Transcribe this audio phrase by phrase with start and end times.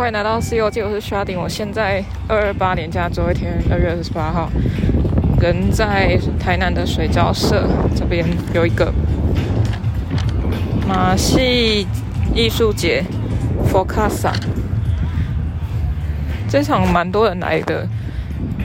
[0.00, 1.38] 欢迎来到《C 游记》，我是沙丁。
[1.38, 4.50] 我现在二二八年假最后一天，二月二十八号，
[5.38, 8.90] 人在台南的水交社这边有一个
[10.88, 11.86] 马戏
[12.34, 13.04] 艺术节
[13.70, 14.32] FOCASA，
[16.48, 17.86] 这场蛮多人来的，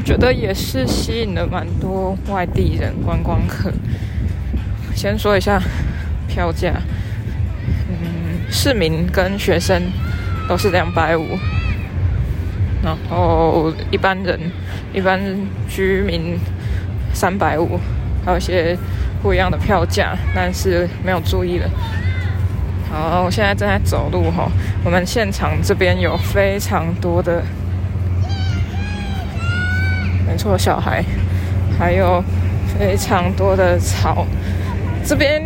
[0.05, 3.69] 觉得也是吸引了蛮多外地人观光客。
[4.95, 5.61] 先说一下
[6.29, 6.75] 票价，
[7.89, 9.81] 嗯，市民跟学生。
[10.47, 11.37] 都是两百五，
[12.83, 14.39] 然后一般人、
[14.93, 15.19] 一般
[15.67, 16.37] 居民
[17.13, 17.79] 三百五，
[18.23, 18.77] 还有一些
[19.23, 21.67] 不一样的票价，但是没有注意了。
[22.91, 24.47] 好，我现在正在走路哈。
[24.83, 27.41] 我们现场这边有非常多的，
[30.27, 31.03] 没错，小孩，
[31.79, 32.23] 还有
[32.77, 34.27] 非常多的草。
[35.03, 35.41] 这边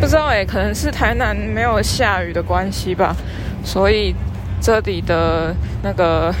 [0.00, 3.14] 不知道哎，可能是台南没有下雨的关系吧，
[3.62, 4.12] 所以。
[4.60, 6.34] 这里的那个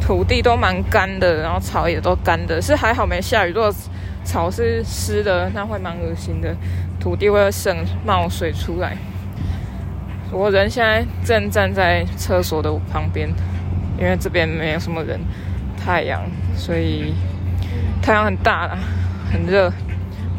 [0.00, 3.52] 土地都蛮干的，然后草也都干的，是还好没下雨。
[3.52, 3.72] 如果
[4.24, 6.56] 草是湿的，那会蛮恶心的，
[6.98, 8.96] 土地会渗冒水出来。
[10.30, 13.28] 我人现在正站在厕所的旁边，
[13.98, 15.20] 因为这边没有什么人，
[15.76, 16.22] 太阳，
[16.56, 17.12] 所以
[18.00, 18.78] 太阳很大了，
[19.30, 19.70] 很热。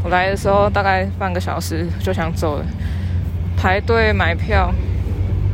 [0.04, 2.66] 我来的时候大概半个小时就想走了，
[3.56, 4.74] 排队买票，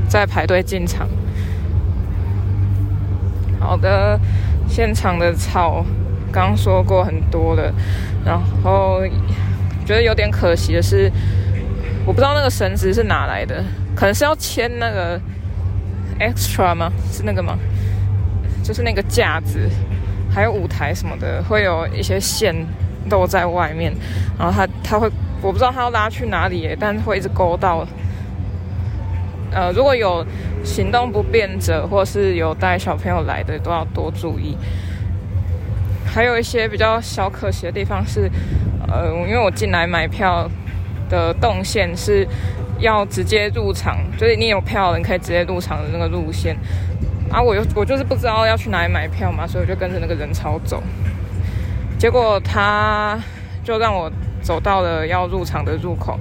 [0.08, 1.08] 再排队进场。
[3.60, 4.20] 好的，
[4.68, 5.86] 现场的草
[6.32, 7.74] 刚说过很多了，
[8.26, 9.02] 然后
[9.86, 11.12] 觉得有点可惜的是，
[12.06, 13.64] 我不知道那个绳子是哪来的，
[13.96, 15.20] 可能是要牵那个
[16.20, 16.92] extra 吗？
[17.12, 17.58] 是那个吗？
[18.64, 19.70] 就是那个架子，
[20.32, 22.56] 还有舞台什么的，会有一些线
[23.10, 23.92] 露在外面，
[24.38, 25.10] 然后他他会，
[25.42, 27.86] 我不知道他要拉去哪里耶，但会一直勾到。
[29.52, 30.24] 呃，如果有
[30.64, 34.58] 行动不便者，或是有带小朋友来的，都要多注意。
[36.06, 38.30] 还有一些比较小可惜的地方是，
[38.88, 40.50] 呃，因为我进来买票
[41.10, 42.28] 的动线是
[42.80, 46.56] 要直接入场，就是你有票，你可以直接入场的那个路线。
[47.32, 50.82] 啊，我又我就是不知道要去哪里买票嘛，所以我就跟着那个人潮走。
[52.00, 53.20] 结果他
[53.64, 54.12] 就让我
[54.42, 56.20] 走到了要入场的入口。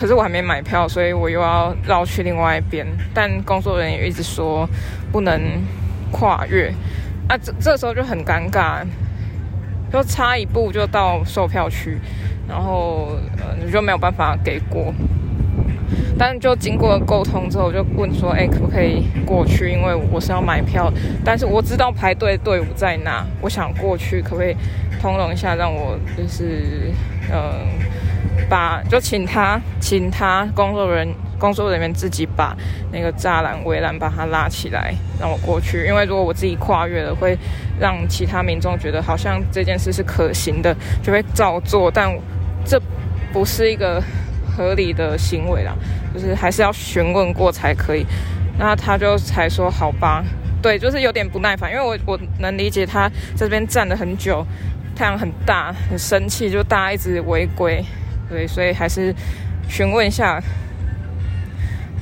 [0.00, 2.86] 可是我还没买票，所以我又要绕去另外一边。
[3.12, 4.66] 但工作人员一直说
[5.12, 5.38] 不能
[6.10, 6.72] 跨越，
[7.28, 8.82] 啊，这这时候就很尴尬，
[9.92, 11.98] 就差一步就到售票区，
[12.48, 14.94] 然后呃你就没有办法给过。
[16.18, 19.70] 但就经过沟通之后，就问说，哎，可不可以过去？
[19.70, 20.90] 因为我是要买票，
[21.22, 24.56] 但是我知道排队队伍在哪，我想过去，可不可以
[24.98, 26.90] 通融一下，让我就是
[27.30, 27.99] 嗯。
[28.48, 32.54] 把就请他，请他工作人员工作人员自己把
[32.92, 35.86] 那个栅栏围栏把它拉起来，让我过去。
[35.86, 37.36] 因为如果我自己跨越了，会
[37.78, 41.90] 让其他民众觉得好像这件事是可行的，就会照做。
[41.90, 42.14] 但
[42.64, 42.80] 这
[43.32, 44.02] 不是一个
[44.54, 45.72] 合理的行为啦，
[46.12, 48.04] 就是还是要询问过才可以。
[48.58, 50.22] 那他就才说好吧，
[50.60, 54.46] 对，就是有点不耐烦，因为我我能理解他在这边站了很久，
[54.94, 57.82] 太阳很大，很生气，就大家一直违规。
[58.30, 59.14] 对，所以还是
[59.68, 60.40] 询问一下。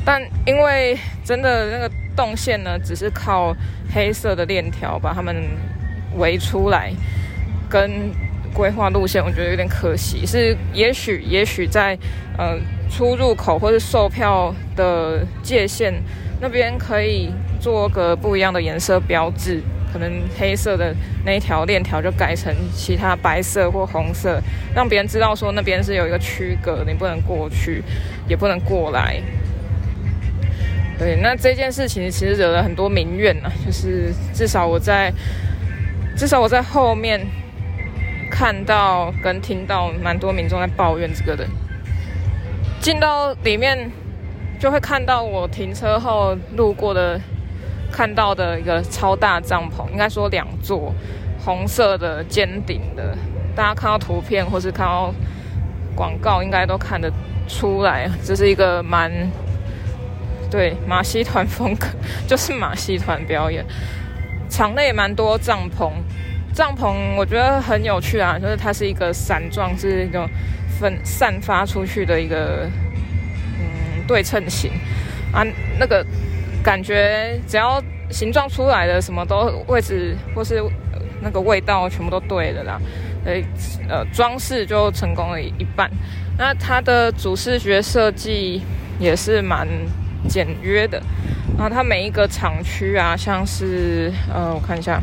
[0.04, 3.54] 但因为真的那个动线呢，只是靠
[3.92, 5.34] 黑色的链条把它们
[6.16, 6.92] 围出来，
[7.68, 8.10] 跟
[8.54, 10.24] 规划路线，我觉得有点可惜。
[10.24, 11.98] 是也许也许在
[12.36, 12.58] 呃
[12.90, 15.94] 出入口或是售票的界限
[16.40, 17.30] 那边可以
[17.60, 19.62] 做个不一样的颜色标志。
[19.92, 20.94] 可能黑色的
[21.24, 24.40] 那一条链条就改成其他白色或红色，
[24.74, 27.82] 让别人知道说那边是有一个区隔，你不能过去，
[28.28, 29.20] 也不能过来。
[30.98, 35.12] 对，那这件事情其实惹了很多民怨呐，就是至少我在
[36.16, 37.24] 至少我在后面
[38.30, 41.46] 看到跟听到蛮多民众在抱怨这个的。
[42.80, 43.90] 进到里面
[44.58, 47.20] 就会看到我停车后路过的。
[47.90, 50.94] 看到的一个超大帐篷，应该说两座
[51.44, 53.16] 红色的尖顶的，
[53.56, 55.12] 大家看到图片或是看到
[55.94, 57.10] 广告，应该都看得
[57.48, 59.10] 出来，这是一个蛮
[60.50, 61.86] 对马戏团风格，
[62.26, 63.64] 就是马戏团表演。
[64.48, 65.90] 场内也蛮多帐篷，
[66.52, 70.28] 帐篷我觉得很有趣啊，就是它是一个伞状，是一种
[70.78, 72.68] 分散发出去的一个
[73.58, 74.70] 嗯对称型
[75.32, 75.44] 啊，
[75.78, 76.04] 那个。
[76.62, 80.62] 感觉只要形状出来的，什么都位置或是
[81.20, 82.80] 那个味道全部都对了啦，
[83.24, 83.44] 所以
[83.88, 85.90] 呃装饰就成功了一半。
[86.36, 88.62] 那它的主视觉设计
[88.98, 89.66] 也是蛮
[90.28, 91.02] 简约的，
[91.56, 95.00] 然后它每一个厂区啊，像是呃，我看一下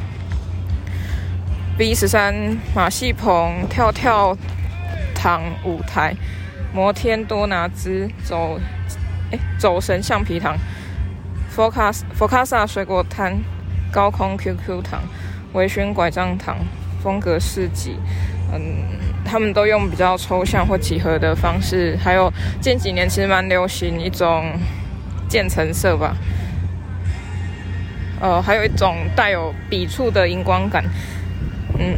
[1.77, 2.33] ，B 十三
[2.73, 4.37] 马戏棚、跳跳
[5.13, 6.15] 糖舞台、
[6.73, 8.57] 摩天多拿兹走，
[9.31, 10.55] 哎，走神橡皮糖、
[11.55, 13.33] 佛卡佛卡萨水果摊、
[13.89, 15.01] 高空 QQ 糖、
[15.53, 16.57] 微醺拐杖糖、
[17.01, 17.97] 风格市集，
[18.53, 18.83] 嗯。
[19.27, 22.31] 他们都用比较抽象或几何的方式，还有
[22.61, 24.51] 近几年其实蛮流行一种
[25.27, 26.15] 渐层色吧，
[28.21, 30.85] 呃，还有一种带有笔触的荧光感，
[31.79, 31.97] 嗯，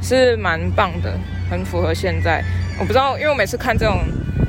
[0.00, 1.18] 是蛮棒的，
[1.50, 2.44] 很符合现在。
[2.78, 3.98] 我不知道，因为我每次看这种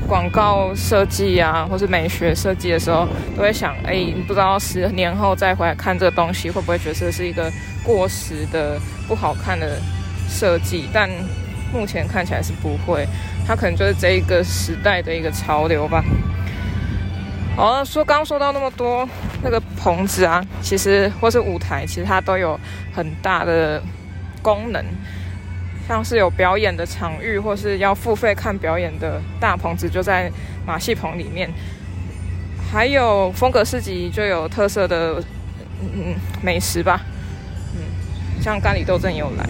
[0.07, 7.51] 广告设计啊，或是美学设计的时候，都会想，哎，不知道十年后再回来看这个东西，会不会觉得是一个
[7.83, 9.79] 过时的、不好看的
[10.29, 10.88] 设计？
[10.94, 11.09] 但
[11.73, 13.07] 目前看起来是不会，
[13.47, 16.03] 它可能就是这一个时代的一个潮流吧。
[17.55, 19.07] 好，说刚说到那么多，
[19.44, 22.59] 那个棚子啊，其实或是舞台，其实它都有
[22.94, 23.81] 很大的
[24.41, 24.83] 功能，
[25.88, 30.31] 像是有表演的场域，或是要付费看表演的大棚子就在
[30.65, 31.50] 马戏棚里面，
[32.71, 35.21] 还有风格市集就有特色的
[35.81, 37.01] 嗯美食吧，
[37.75, 39.45] 嗯，像咖喱斗阵也有来。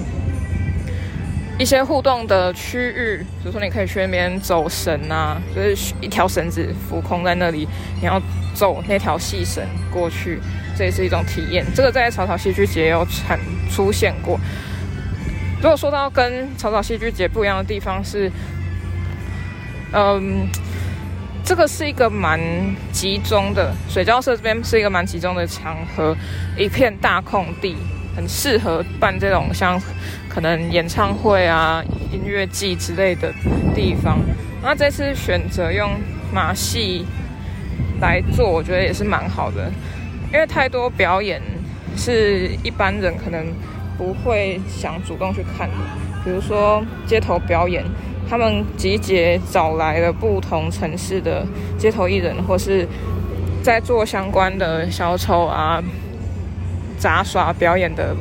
[1.60, 7.68] 一些互动的区域，比如说你可以去那边走绳啊，就是一条绳子浮空在那里，
[8.02, 8.20] 你要
[8.56, 10.40] 走那条细绳过去，
[10.76, 11.64] 这也是一种体验。
[11.76, 13.40] 这个在草草戏剧节有产
[13.70, 14.40] 出现过。
[15.64, 18.30] 如果说到跟草草戏剧节不一样的地方是，
[19.94, 20.46] 嗯，
[21.42, 22.38] 这个是一个蛮
[22.92, 26.14] 集中的，水交社这边是一个蛮集中的场合，
[26.58, 27.78] 一片大空地。
[28.16, 29.82] 很适合办这种像
[30.30, 33.34] 可能演唱会啊、音乐季之类的
[33.74, 34.20] 地方。
[34.62, 35.90] 那这次选择用
[36.32, 37.08] 马戏
[38.00, 39.72] 来做，我觉得也是蛮好的，
[40.32, 41.42] 因为太多表演
[41.98, 43.48] 是一般人可能
[43.98, 45.76] 不会想主动去看的。
[46.24, 47.84] 比如说街头表演，
[48.30, 51.46] 他们集结找来了不同城市的
[51.78, 52.88] 街头艺人，或是
[53.62, 55.84] 在做相关的小丑啊。
[56.96, 58.16] 杂耍表演的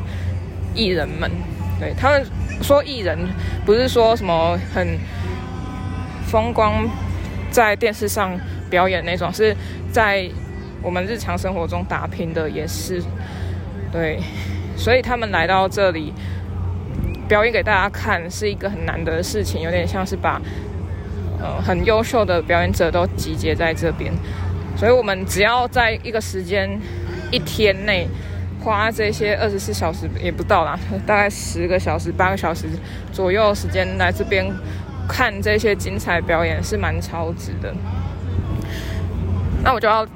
[0.74, 1.30] 艺人们，
[1.78, 2.26] 对他们
[2.62, 3.16] 说艺人
[3.64, 4.98] 不是说什么很
[6.26, 6.84] 风光，
[7.48, 8.36] 在电视上
[8.68, 9.54] 表演那种，是
[9.92, 10.28] 在
[10.82, 13.00] 我们日常生活中打拼的也是，
[13.92, 14.18] 对，
[14.82, 16.12] 所以他们来到这里
[17.28, 20.42] 表演给大家看是一个很难得的事情，有点像是把
[21.40, 24.12] 呃很优秀的表演者都集结在这边，
[24.76, 26.68] 所以我们只要在一个时间
[27.30, 28.08] 一天内。
[28.64, 32.68] 花这些二十四小时也不到啦，大概十个小时、八个小时
[33.10, 34.46] 左右时间来这边
[35.08, 37.74] 看这些精彩表演是蛮超值的。
[39.64, 40.06] 那我就要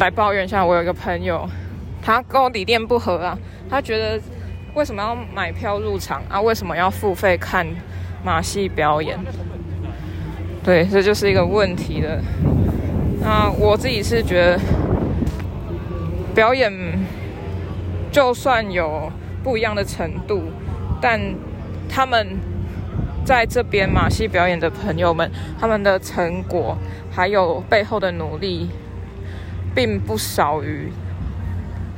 [0.00, 1.48] 来抱怨一下，我有一个朋友，
[2.02, 3.38] 他跟我理念不合啊。
[3.68, 4.20] 他觉得
[4.74, 6.40] 为什么要买票入场啊？
[6.40, 7.66] 为什么要付费看
[8.24, 9.18] 马戏表演？
[10.62, 12.22] 对，这就是一个问题了。
[13.20, 14.60] 那我自己是觉得
[16.34, 16.72] 表演。
[18.14, 19.10] 就算有
[19.42, 20.44] 不一样的程度，
[21.00, 21.20] 但
[21.88, 22.38] 他们
[23.24, 26.78] 在这边马戏表演的朋友们，他们的成果
[27.10, 28.70] 还有背后的努力，
[29.74, 30.92] 并不少于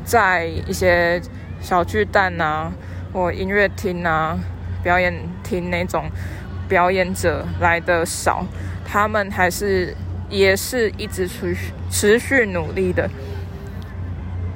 [0.05, 1.21] 在一些
[1.67, 2.71] 小巨蛋啊
[3.13, 4.39] 或音乐厅啊
[4.85, 6.05] 表演厅那种
[6.69, 8.47] 表演者来的少，
[8.85, 9.93] 他们还是
[10.31, 13.11] 也是一直持续持续努力的，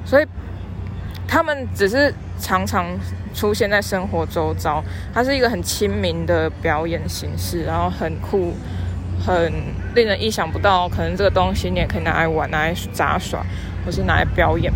[0.05, 0.25] 所以。
[1.33, 2.85] 他们只是常常
[3.33, 8.53] 出现在生活周遭，它是一个很亲民的表演形式，然后很酷，
[9.25, 9.49] 很
[9.95, 10.89] 令人意想不到。
[10.89, 13.45] 可能这个东西你也可以拿来玩，拿来杂耍，
[13.85, 14.73] 或是拿来表演。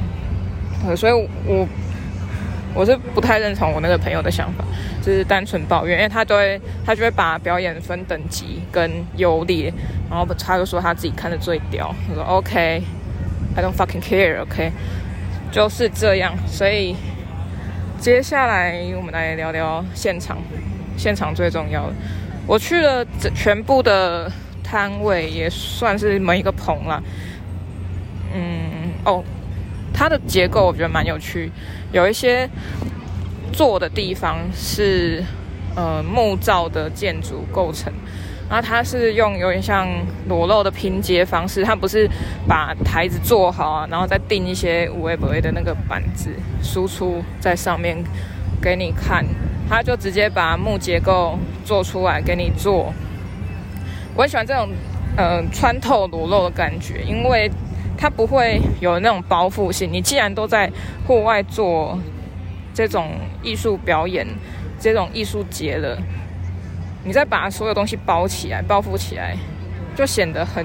[0.95, 1.11] 所以
[1.45, 1.67] 我
[2.75, 4.63] 我是不太认同我那个朋友的想法，
[5.01, 9.73] 就是单纯抱怨，因为他都会他就会把表演分等级跟优劣，
[10.09, 11.95] 然后他就说他自己看的最屌。
[12.09, 14.71] 我说 OK，I don't fucking care，OK。
[15.51, 16.95] 就是这样，所以
[17.97, 20.37] 接下来我们来聊聊现场。
[20.97, 21.93] 现场最重要的，
[22.47, 23.05] 我去了
[23.35, 24.31] 全部的
[24.63, 27.03] 摊位，也算是每一个棚了。
[28.33, 29.21] 嗯，哦，
[29.95, 31.49] 它的结构我觉得蛮有趣，
[31.93, 32.49] 有一些
[33.53, 35.23] 坐的地方是
[35.75, 37.91] 呃木造的建筑构成。
[38.47, 39.87] 然后它是用有点像
[40.27, 42.07] 裸露的拼接方式，它不是
[42.47, 46.29] 把台子做好啊，然后再钉一些有的没的那个板子
[46.61, 47.97] 输出在上面
[48.61, 49.25] 给你看，
[49.67, 52.93] 它就直接把木结构做出来给你做。
[54.13, 54.69] 我很喜欢这种
[55.17, 57.49] 呃穿透裸露的感觉，因为
[58.05, 59.91] 它不会有那种包覆性。
[59.91, 60.71] 你既然都在
[61.07, 61.99] 户外做
[62.71, 64.27] 这种艺术表演、
[64.79, 65.97] 这种艺术节了，
[67.03, 69.35] 你再把所有东西包起来、包覆起来，
[69.95, 70.63] 就显得很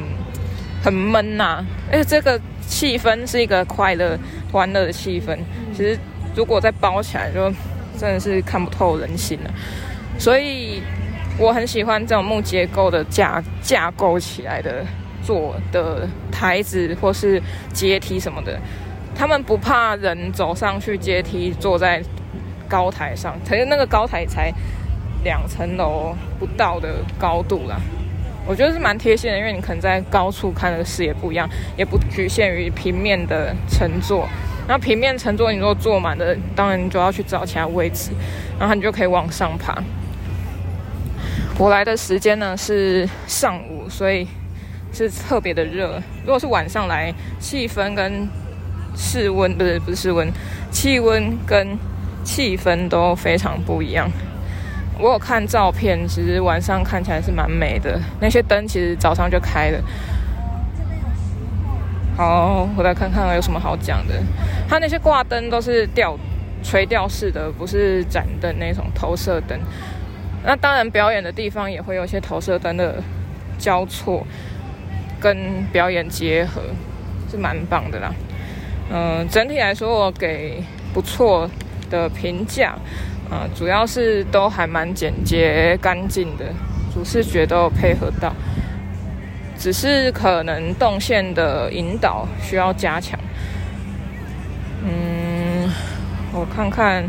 [0.84, 4.18] 很闷呐、而且这个气氛是一个快乐、
[4.52, 5.38] 欢乐的气氛。
[5.74, 5.98] 其实
[6.36, 7.50] 如果再包起来，就
[7.98, 9.50] 真的是看不透人心了。
[10.18, 10.82] 所以
[11.38, 14.84] 我很喜欢这种木结构的架架构起来的
[15.30, 17.40] 坐的台子或是
[17.72, 18.58] 阶梯什么的。
[19.14, 22.02] 他们不怕人走上去阶梯，坐在
[22.68, 24.52] 高台上，可是那个高台才
[25.22, 27.76] 两层楼不到的高度啦。
[28.44, 34.28] 我觉得是蛮贴心的，因为你可能在高处看的视野不一样，也不局限于平面的乘坐。
[34.66, 38.10] 那平面乘坐，你如果坐满了，当然你就要去找其他位置，
[38.58, 39.80] 然后你就可以往上爬。
[41.56, 44.26] 我来的时间呢是上午，所以
[44.92, 46.00] 是特别的热。
[46.24, 48.28] 如果是晚上来，气氛跟
[48.96, 50.28] 室温不是不是室温，
[50.70, 51.78] 气温跟
[52.24, 54.10] 气氛都非常不一样。
[54.98, 57.98] 我有看照片，其实晚上看起来是蛮美的。
[58.20, 59.82] 那些灯其实早上就开了。
[62.16, 64.14] 好，我来看看有什么好讲的。
[64.68, 66.18] 它那些挂灯都是吊
[66.62, 69.58] 垂吊式的，不是展灯那种投射灯。
[70.44, 73.02] 那当然，表演的地方也会有一些投射灯的
[73.56, 74.26] 交错
[75.20, 76.62] 跟表演结合，
[77.30, 78.14] 是蛮棒的啦。
[78.90, 80.62] 嗯，整体来说我给
[80.92, 81.48] 不错
[81.90, 82.74] 的评价，
[83.30, 86.46] 啊，主要是都还蛮简洁干净的，
[86.92, 88.34] 主视觉都有配合到，
[89.56, 93.18] 只是可能动线的引导需要加强。
[94.82, 95.70] 嗯，
[96.32, 97.08] 我看看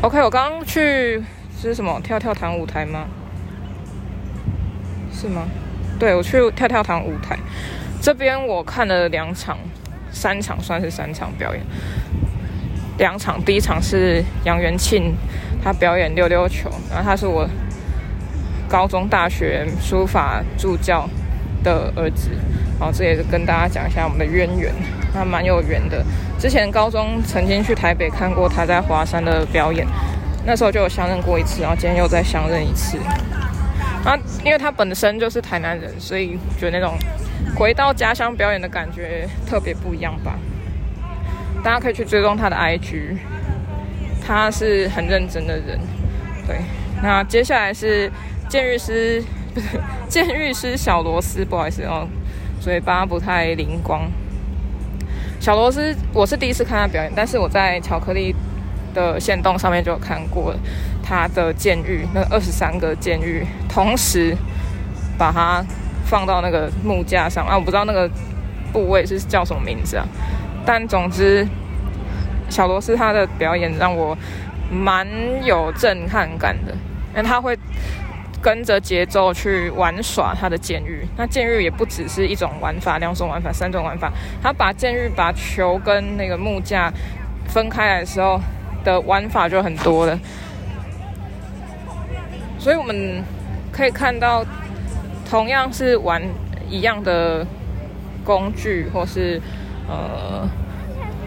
[0.00, 1.22] ，OK，我刚刚去
[1.60, 3.06] 是什么跳跳糖舞台吗？
[5.12, 5.46] 是吗？
[5.98, 7.38] 对，我去跳跳糖舞台，
[8.00, 9.58] 这边我看了两场。
[10.12, 11.62] 三场算是三场表演，
[12.96, 15.14] 两场，第一场是杨元庆，
[15.62, 17.46] 他表演溜溜球，然后他是我
[18.66, 21.06] 高中、大学书法助教
[21.62, 22.30] 的儿子，
[22.80, 24.72] 然后这也是跟大家讲一下我们的渊源，
[25.12, 26.02] 他蛮有缘的。
[26.38, 29.86] 之前高中曾经去台北看过他在华山的表演，
[30.46, 32.96] 那时候就有相认过一次，然后今天又再相认一次。
[34.06, 36.96] 啊，因为他本身就是台南人，所以觉得那种。
[37.54, 40.38] 回到家乡表演的感觉特别不一样吧？
[41.64, 43.16] 大家可以去追踪他的 IG，
[44.26, 45.78] 他是很认真的人。
[46.46, 46.58] 对，
[47.02, 48.10] 那接下来是
[48.48, 49.22] 监狱师，
[49.54, 49.68] 不是
[50.06, 52.06] 监狱师小螺丝，不好意思哦，
[52.60, 54.02] 嘴巴不太灵光。
[55.40, 58.34] 小螺丝，我是第一次看他表演，但是我在巧克力
[58.92, 60.54] 的限动上面就有看过
[61.02, 64.34] 他的监狱，那二十三个监狱同时
[65.18, 65.62] 把它。
[66.08, 68.08] 放到那个木架上啊，我不知道那个
[68.72, 70.06] 部位是叫什么名字啊。
[70.64, 71.44] 但总之，
[72.48, 74.16] 小螺丝他的表演让我
[74.70, 75.04] 蛮
[75.44, 76.72] 有震撼感的，
[77.10, 77.58] 因为他会
[78.40, 81.04] 跟着节奏去玩耍他的监狱。
[81.16, 84.12] 那监狱也不只是一种玩法，两种玩法，三种玩法。
[84.40, 86.88] 他把监狱把球跟那个木架
[87.48, 88.40] 分开来的时候
[88.84, 90.16] 的玩法就很多了，
[92.60, 93.24] 所以我们
[93.76, 94.44] 可以看到。
[95.28, 96.22] 同样是玩
[96.70, 97.44] 一样的
[98.24, 99.42] 工具或是
[99.88, 100.48] 呃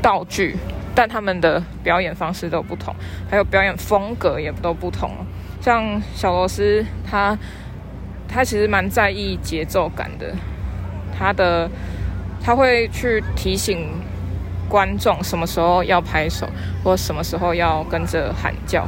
[0.02, 0.56] 道具，
[0.96, 2.96] 但他们的表演方式都不同，
[3.30, 5.12] 还有表演风格也都不同。
[5.60, 7.38] 像小螺丝，他
[8.26, 10.34] 他其实蛮在意节奏感的，
[11.14, 11.70] 他的
[12.42, 13.86] 他会去提醒
[14.70, 16.48] 观众什么时候要拍手，
[16.86, 18.88] 或什么时候要跟着喊叫。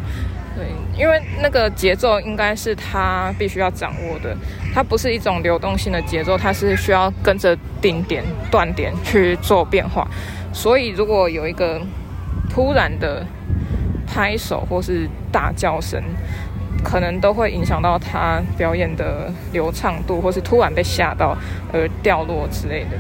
[0.56, 0.66] 对，
[0.98, 4.36] 因为那个节奏应该是他必须要掌握的，
[4.74, 10.08] 它不是一种流动性的节奏，它是需要跟着定点、断点去做变化。
[10.54, 11.82] 所以，如果有一个
[12.50, 13.26] 突然的
[14.06, 16.04] 拍手或是大叫声，
[16.84, 21.38] 可能都会影响到他表演的流畅度，或是突然被吓到
[21.72, 22.98] 而掉落之类的。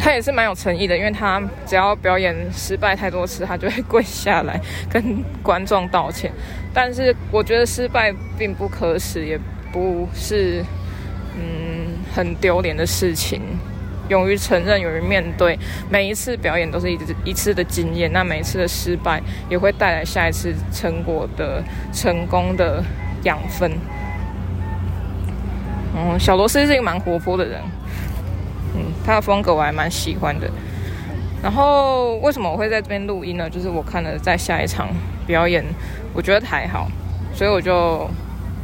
[0.00, 6.32] 他也是蛮有诚意的，因为他只要表演失败太多次，他就会跪下来跟观众道歉。
[6.72, 9.38] 但是我觉得失败并不可耻，也
[9.70, 10.64] 不是
[11.36, 13.42] 嗯很丢脸的事情。
[14.08, 15.56] 勇于承认，勇于面对，
[15.88, 18.10] 每一次表演都是一一次的经验。
[18.12, 22.82] 那每一次的失败也会带来下一次成果的成功的
[23.22, 23.70] 养分。
[25.94, 27.60] 嗯，小螺丝是一个蛮活泼的人。
[29.04, 30.50] 他的风格我还蛮喜欢的。
[31.42, 33.48] 然后为什么我会在这边录音呢？
[33.48, 34.88] 就是我看了在下一场
[35.26, 35.64] 表演，
[36.12, 36.86] 我觉得还好，
[37.32, 38.08] 所以我就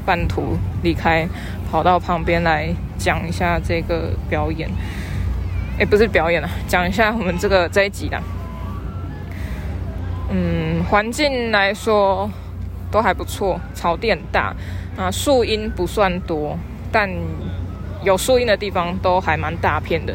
[0.04, 1.26] 半途离开，
[1.70, 4.68] 跑到旁边来讲一下这个表演。
[5.78, 8.22] 哎，不是表演了，讲一下我们这个这一集啦。
[10.28, 12.30] 嗯，环境来说
[12.90, 14.54] 都还不错，草地很大
[14.98, 16.58] 啊，树荫不算多，
[16.90, 17.08] 但
[18.06, 20.14] 有树荫的地方都还蛮大片的。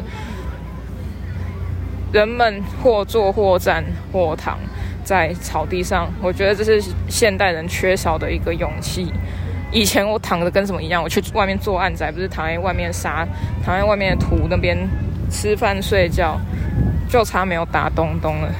[2.10, 4.58] 人们或坐或站或躺
[5.04, 9.12] 在草地上，我觉得这是现代人缺少的一个勇气。
[9.70, 13.26] 以前我躺着跟什么一样，我去外面做案子，不是躺在外面沙，
[13.64, 14.76] 躺在外面的土那边
[15.30, 16.38] 吃饭睡觉，
[17.08, 18.50] 就差没有打东东了。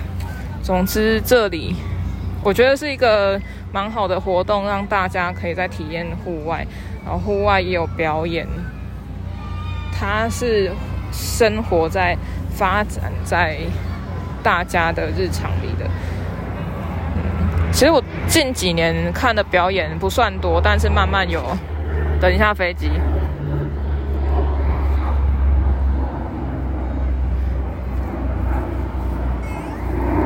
[0.62, 1.74] 总之，这里
[2.42, 3.38] 我觉得是一个
[3.70, 6.66] 蛮好的活动，让大家可以在体验户外，
[7.04, 8.46] 然后户外也有表演。
[10.02, 10.72] 它是
[11.12, 12.18] 生活在。
[12.54, 13.56] 发展在
[14.42, 15.88] 大家的日常里的。
[17.72, 21.42] 其实我近几年看的表演不算多，但是慢慢有。
[22.20, 22.90] 等一下飞机。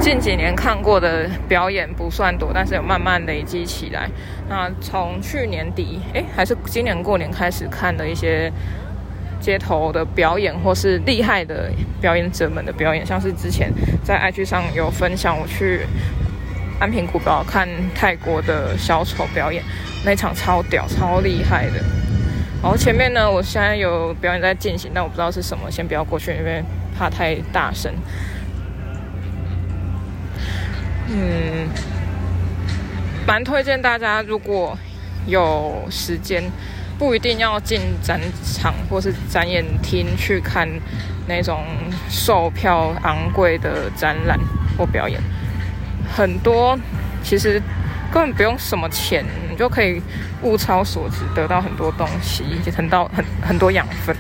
[0.01, 4.11] 近几年看过的表演不算多，但是有慢慢累积起来。
[4.49, 8.53] 那从去年底，哎，还是今年过年开始看的一些。
[9.41, 15.87] 街头的表演，或是厉害的表演者们的表演，像是之前在 IG 上有分享，我去
[16.81, 19.63] 安平古堡看泰国的小丑表演，
[20.05, 21.75] 那场超屌、超厉害的。
[22.63, 26.65] 然后前面呢，我现在有表演在进行，但我不知道是什么，先不要过去，因为
[26.99, 27.93] 怕太大声。
[31.09, 31.69] 嗯，
[33.27, 34.77] 蛮推荐大家，如果
[35.27, 36.43] 有时间。
[36.99, 40.67] 不一定要进展场或是展演厅去看
[41.29, 41.63] 那种
[42.09, 44.39] 售票昂贵的展览
[44.79, 45.21] 或表演，
[46.11, 46.79] 很多
[47.23, 47.61] 其实
[48.11, 50.01] 根本不用什么钱，你就可以
[50.43, 54.17] 物超所值，得到很多东西，也得到很很多养分。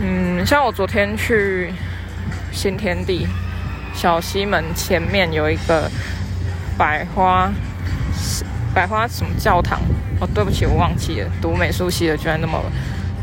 [0.00, 1.72] 嗯，像我昨天去
[2.50, 3.26] 新天地
[3.92, 5.90] 小西门前面有一个
[6.78, 7.52] 百花。
[8.74, 9.80] 百花什么教堂？
[10.20, 11.30] 哦，对不起，我忘记了。
[11.40, 12.60] 读美术系的居然那么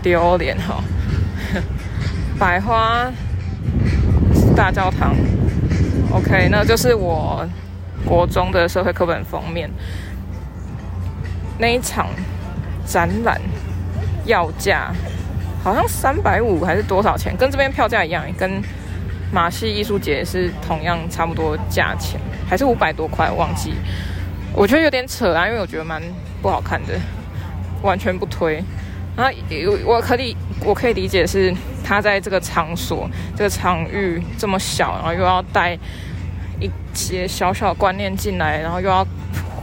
[0.02, 0.84] 丢脸哈！
[2.40, 3.12] 百花
[4.56, 5.16] 大教堂
[6.12, 7.48] ，OK，那就是我
[8.06, 9.70] 国中的社会课本封面。
[11.58, 12.08] 那一场
[12.86, 13.40] 展览
[14.26, 14.92] 要价
[15.64, 17.36] 好像三百五还是多少钱？
[17.38, 18.62] 跟这边票价一样，跟
[19.32, 23.30] 马戏艺术节是同样差不多价钱，还是五百多块？
[23.32, 23.74] 忘记。
[24.56, 26.02] 我觉得有点扯啊，因为我觉得蛮
[26.42, 26.94] 不好看的，
[27.82, 28.64] 完全不推。
[29.16, 29.32] 然后
[29.86, 35.78] 我可以我可以理解是他在这个场所这个场域这么小，然后又要带
[36.60, 39.06] 一些小小的观念进来，然后又要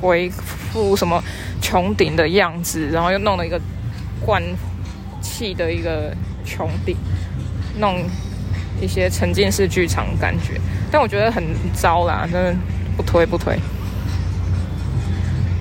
[0.00, 1.22] 恢复什么
[1.60, 3.60] 穹顶的样子，然后又弄了一个
[4.24, 4.42] 灌
[5.20, 6.14] 气的一个
[6.46, 6.96] 穹顶，
[7.78, 8.04] 弄
[8.80, 12.54] 一些沉浸式剧场感觉，但我觉得很糟啦，真的
[12.96, 13.58] 不推不推。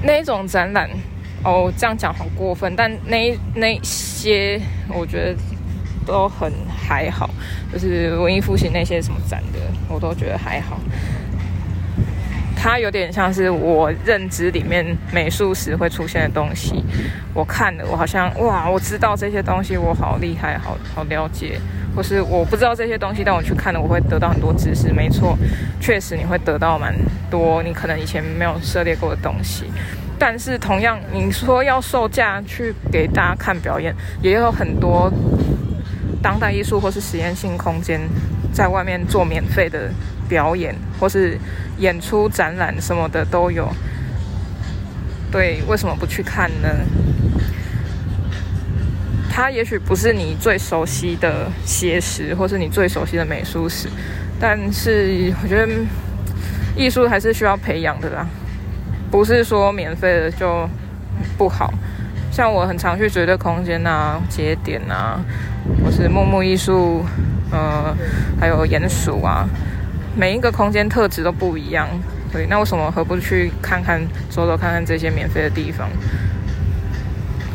[0.03, 0.89] 那一种展览，
[1.43, 5.35] 哦，这样讲好过分，但那那些我觉得
[6.05, 7.29] 都很还好，
[7.71, 10.79] 就是文艺复兴那些什么展的，我都觉得还好。
[12.55, 16.83] 它有点像是我认知里面美术史会出现的东西，
[17.33, 21.59] 我看了，我好像哇，我知道这些东西，我好厉害，好好了解。
[21.95, 24.91] 或是我不知道这些东西，但我去看了，我会得到很多知识。
[24.91, 25.37] 没错，
[25.79, 26.95] 确实你会得到蛮
[27.29, 29.65] 多你可能以前没有涉猎过的东西。
[30.17, 35.11] 但是同样，你说要售价去给大家看表演，也有很多
[36.21, 37.99] 当代艺术或是实验性空间
[38.53, 39.89] 在外面做免费的
[40.29, 41.37] 表演，或是
[41.79, 43.67] 演出、展览什么的都有。
[45.31, 46.69] 对，为什么不去看呢？
[49.33, 53.87] 它也许不是你最熟悉的写实，或是你最熟悉的美术史，
[54.41, 55.71] 但是我觉得
[56.75, 58.27] 艺术还是需要培养的啦，
[59.09, 60.69] 不是说免费的就
[61.37, 61.73] 不好。
[62.29, 65.19] 像我很常去绝对空间啊、节点啊，
[65.83, 67.05] 或是木木艺术，
[67.51, 67.95] 呃，
[68.37, 69.47] 还有鼹鼠啊，
[70.15, 71.87] 每一个空间特质都不一样。
[72.33, 75.89] 对，那为什么何不去看看、走走看看这些免费的地方？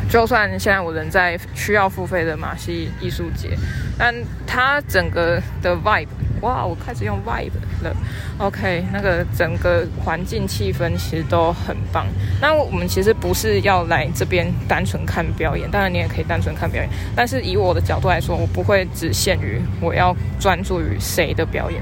[0.09, 3.49] 就算现在我人在需要付费的马戏艺术节，
[3.97, 4.15] 但
[4.45, 6.07] 它整个的 vibe，
[6.41, 7.51] 哇，我开始用 vibe
[7.83, 7.93] 了。
[8.37, 12.07] OK，那个整个环境气氛其实都很棒。
[12.39, 16.89] 那我们其实不是要来这边单纯看表演，当然你也可以单纯看表演。
[17.13, 21.81] 但是以我的角度来说，我不会只限于我要专注于谁的表演，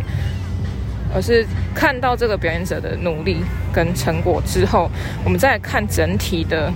[1.14, 4.90] 而是看到这个表演者的努力跟成果之后，
[5.24, 6.74] 我们再看整体的。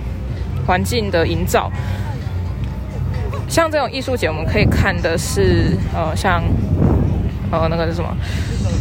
[0.70, 1.68] 环境的营造，
[3.48, 6.44] 像这种艺术节，我们可以看的是，呃，像
[7.50, 8.16] 呃那个是什么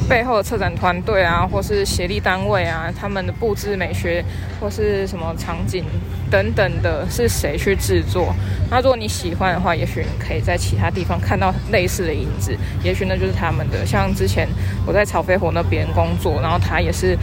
[0.07, 4.23] 背后的策展团队啊，或是协力单位啊，他们的布置美学
[4.59, 5.83] 或是什么场景
[6.29, 8.35] 等等的，是谁去制作？
[8.69, 13.83] 那如果你喜欢的话，也许你可以在其他地方看到类似的影子，也许那就是他们的。
[13.83, 14.47] 像之前
[14.85, 17.17] 我在草飞火那边工作，然后他也是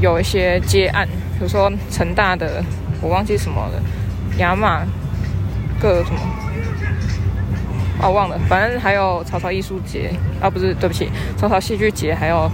[0.00, 1.06] 有一些接案，
[1.38, 2.60] 比如说成大的，
[3.00, 3.80] 我忘记什么了，
[4.38, 4.82] 亚马
[5.80, 6.20] 个什么，
[8.02, 10.10] 哦忘了，反正还有草草艺术节。
[10.40, 12.48] 啊，不是，对不起，草草戏剧节，还有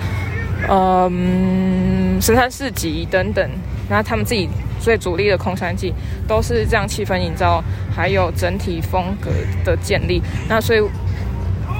[0.70, 3.47] 嗯神山市集等等，
[3.90, 4.49] 然后他们自己
[4.81, 5.92] 最主力的空山祭
[6.27, 7.62] 都是这样气氛营造，
[7.94, 9.31] 还有整体风格
[9.64, 10.23] 的建立。
[10.49, 10.81] 那所以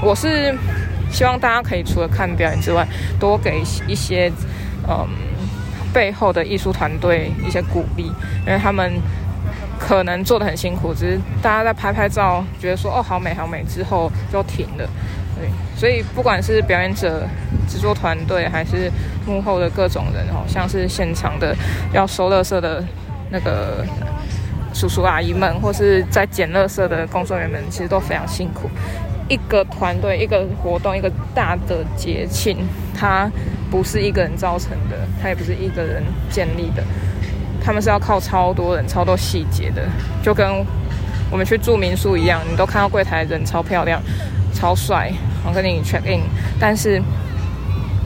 [0.03, 0.55] 我是
[1.09, 2.87] 希望大家可以除了看表演之外，
[3.19, 4.31] 多给一些
[4.87, 5.07] 嗯
[5.91, 8.03] 背后的艺术团队一些鼓励，
[8.45, 8.93] 因为他们
[9.87, 14.89] 可能做得很辛苦，只是大家在拍拍照，觉得说哦好美好美之后就停了。
[15.37, 17.27] 对，所以不管是表演者、
[17.67, 18.91] 制作团队，还是
[19.27, 21.55] 幕后的各种人哦，像是现场的
[21.93, 22.83] 要收垃圾的
[23.29, 23.85] 那个
[24.73, 28.67] 叔叔阿姨们，或是在捡垃圾的工作人员们，其实都非常辛苦。
[29.27, 32.57] 一个团队、一个活动、一个大的节庆，
[32.97, 33.29] 它
[33.69, 36.83] 不是一个人造成的，它也不是一个人建立的，
[37.65, 39.81] 他们是要靠超多人、超多细节的，
[40.21, 40.63] 就跟
[41.31, 43.99] 我们去住民宿一样，你都看到柜台人超漂亮。
[44.53, 45.11] 超帅，
[45.45, 46.21] 我跟你 check in，
[46.57, 47.01] 但是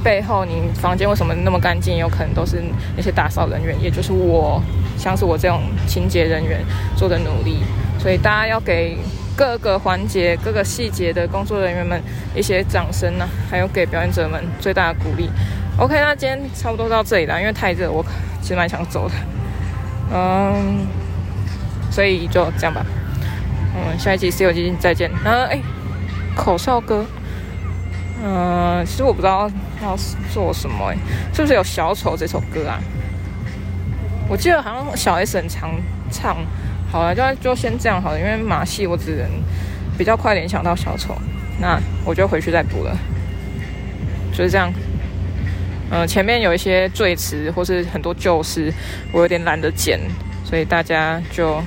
[0.03, 1.97] 背后你房间为什么那么干净？
[1.97, 2.63] 有可能都是
[2.95, 4.59] 那些打扫人员，也就是我，
[4.97, 6.59] 像是我这种清洁人员
[6.97, 7.59] 做的努力。
[7.99, 8.97] 所以大家要给
[9.35, 12.01] 各个环节、各个细节的工作人员们
[12.33, 15.29] 一些掌声呢、还有给表演者们最大的鼓励。
[15.77, 18.03] OK，那今天差不多到这里了，因为太热，我
[18.41, 19.13] 其实蛮想走的。
[20.11, 20.87] 嗯，
[21.91, 22.85] 所以就这样吧。
[23.75, 25.09] 嗯，下一期《西游记》再见。
[25.23, 25.59] 然后哎。
[26.35, 27.05] 口哨歌，
[28.23, 29.51] 嗯、其实我不知道
[29.83, 29.97] 要
[30.31, 30.95] 做什么，哎，
[31.33, 32.79] 是不是有小丑这首歌啊？
[34.29, 35.71] 我记得好像小 S 很常
[36.09, 36.37] 唱，
[36.89, 39.27] 好了，就就先这样好了，因为马戏我只能
[39.97, 41.13] 比较快联想到小丑，
[41.59, 42.97] 那我就回去再补了，
[44.31, 44.71] 就是这样。
[45.91, 48.73] 嗯、呃，前面有一些赘词或是很多旧诗，
[49.11, 49.99] 我有点懒得剪，
[50.45, 51.61] 所以大家就。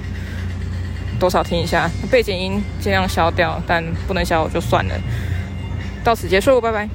[1.21, 4.95] 多少听一下，背景音尽量消掉，但不能消就算了。
[6.03, 6.89] 到此结束，拜拜。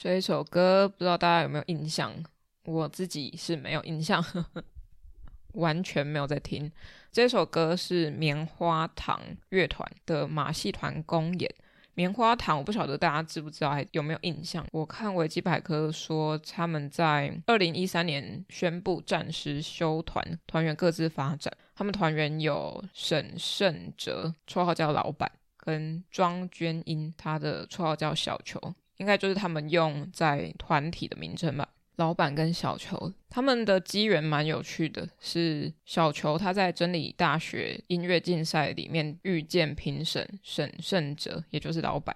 [0.00, 2.10] 这一首歌不知道大家有没有印象？
[2.64, 4.64] 我自己是没有印象，呵呵，
[5.52, 6.72] 完全没有在听。
[7.12, 11.54] 这首歌是棉花糖乐团的马戏团公演。
[11.92, 14.66] 棉花糖，我不晓得大家知不知道，还有没有印象？
[14.72, 21.54] 我看维基百科说，他们在二零一三年宣布暂时休团，团员各自发展。
[21.74, 28.58] 他们团员有沈胜哲，绰号叫老板，跟庄娟英，他的绰号叫小球。
[29.00, 31.66] 应该就是他们用在团体的名称吧。
[31.96, 42.14] 老板跟小球他们的机缘蛮有趣的，是小球他在真理大学音乐竞赛里面遇见评审沈胜哲，也就是老板。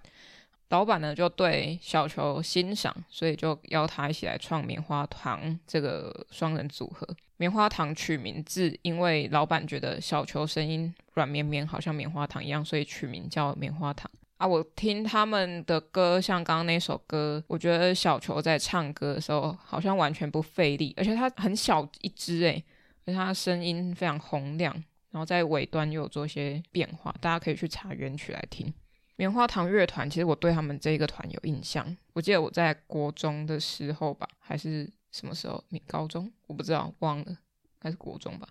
[0.70, 7.06] 老板呢就对小球欣赏，所以就邀他一起来创棉花糖这个双人组合。
[7.36, 14.10] 棉花糖取名字，因为老板觉得小球声音软绵绵，好像棉花糖一样，所以取名叫棉花糖。
[14.46, 22.62] 我听他们的歌，像刚刚那首歌，我觉得小球在唱歌的时候好像完全不费力，而且他很小一只诶，
[23.04, 24.72] 而且他声音非常洪亮，
[25.10, 28.72] 然后在尾端又有做一些变化，大家可以去查原曲来听。
[29.16, 35.62] 棉花糖乐团，其实我对他们这个团有印象，我记得我在国中的时候吧，还是什么时候？
[35.86, 36.32] 高中？
[36.48, 37.38] 我不知道，忘了，
[37.78, 38.48] 还是国中吧，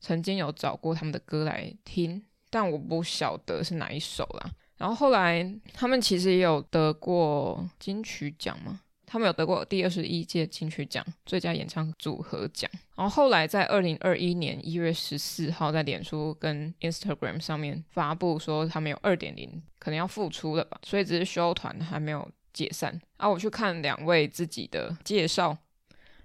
[0.00, 4.52] 曾经有找过他们的歌来听，但我不晓得是哪一首啦。
[4.76, 12.68] 然后后来他们其实也有得过金曲奖嘛，他们有得过第二十一届金曲奖最佳演唱组合奖。
[12.96, 23.00] 然后后来在二零二一年一月十四号，在脸书跟 Instagram 上面发布说他们有二点零，可能要复出了吧，所以只是休团还没有解散。
[23.16, 25.56] 啊，我去看两位自己的介绍，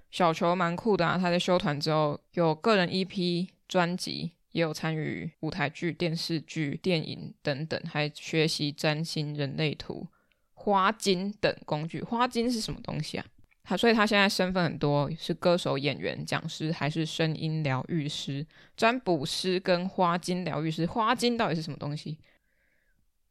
[0.10, 4.32] 小球蛮酷的啊，他在休团之后有个人 EP 专辑。
[4.52, 10.08] 也有参与舞台剧、电视剧、电影等等，还学习占星、人类图、
[10.54, 12.02] 花精等工具。
[12.02, 13.26] 花精是什么东西啊？
[13.64, 18.44] 他所以他现在身份很多，是歌手、演员、讲师，还是声音疗愈师、
[18.76, 20.88] 占卜师跟花精疗愈师。
[20.88, 22.18] 花精到底是什么东西？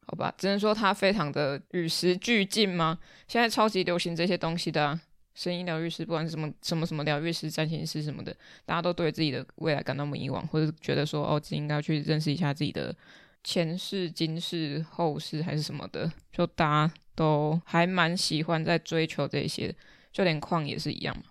[0.06, 2.98] 好吧，只能说他非常的与时俱进吗？
[3.26, 5.00] 现在超级流行这些东西的啊。
[5.38, 12.92] 声音疗愈师，不管是什么什么什么疗愈师、占星师什么的，大家都对自己的未来感到迷惘，或者觉得说，哦，自己应该去认识一下自己的
[13.44, 19.72] 前世、今世、后世，还是什么的，就大家都还蛮喜欢在追求这些，
[20.10, 21.22] 就连矿也是一样嘛。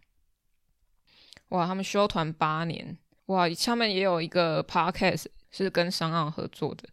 [1.49, 6.87] 哇，他们修团八年，哇，他们也有一个 podcast 是跟商奥合作的。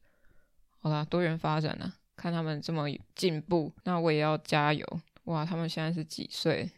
[0.81, 4.85] 好啦，多元发展啊，看他们这么进步，那我也要加油。
[5.27, 6.69] 哇，他们现在是几岁？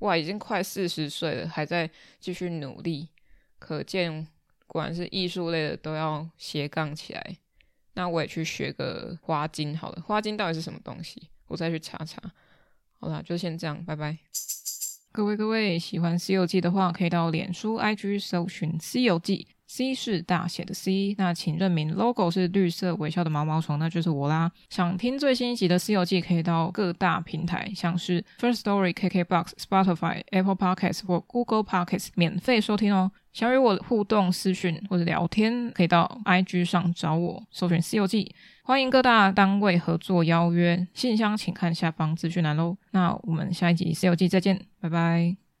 [0.00, 3.08] 哇，已经快四十岁了，还在继续努力，
[3.58, 4.26] 可见
[4.66, 7.36] 果然是艺术类的都要斜杠起来。
[7.94, 11.28] 那我也去学个花精好了，花精到底是什么东西？
[11.48, 12.22] 我再去查查。
[13.00, 14.16] 好啦，就先这样，拜拜。
[15.10, 19.48] 各位各位，喜欢《西游记》的话，可以到脸书、IG 搜寻《西游记》。
[19.68, 24.50] C 是大写的 C，那请认明 logo 是绿色微笑的毛毛虫，那就是我啦。
[24.70, 33.12] 想听最新一集的《西游记》，可以到各大平台，像是 First Story、KKBox、Spotify、Apple Podcasts 或 Google Podcasts 免费收听哦。
[33.34, 38.24] 想与我互动私讯或者聊天，可以到 IG 上找我，搜寻《西游记》。
[38.64, 42.76] 欢迎各大单位合作邀约，信箱请看下方资讯栏喽。
[42.92, 45.47] 那我们下一集《西游记》再见，拜拜。